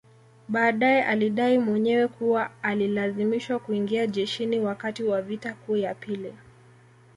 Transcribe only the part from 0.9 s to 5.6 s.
alidai mwenyewe kuwa alilazimishwa kuingia jeshini wakati wa vita